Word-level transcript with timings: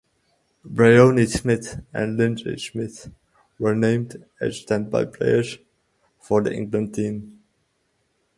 Bryony 0.65 1.27
Smith 1.27 1.79
and 1.93 2.17
Linsey 2.17 2.59
Smith 2.59 3.11
were 3.59 3.75
named 3.75 4.25
as 4.39 4.59
standby 4.59 5.05
players 5.05 5.59
for 6.19 6.41
the 6.41 6.51
England 6.51 6.95
team. 6.95 7.43